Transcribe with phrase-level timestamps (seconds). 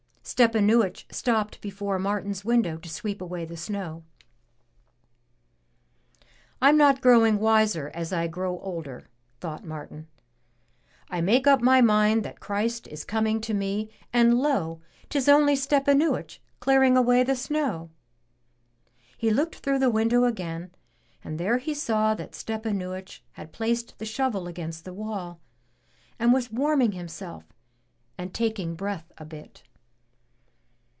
[0.23, 4.03] Stepanuich stopped before Martin's window to sweep away the snow.
[6.61, 9.09] rm not growing wiser as I grow older,"
[9.41, 10.07] thought Martin,
[11.09, 14.79] "I make up my mind that Christ is coming to me, and lo!
[15.09, 17.89] 'tis only Stepanuich clearing away the snow.'*
[19.17, 20.71] He looked through the window again,
[21.23, 25.41] and there he saw that Stepanuich had placed the shovel against the wall,
[26.19, 27.43] and was warming himself
[28.19, 29.63] and taking breath a bit.